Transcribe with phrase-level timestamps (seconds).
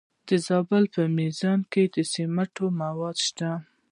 [0.27, 3.51] د زابل په میزانه کې د سمنټو مواد شته.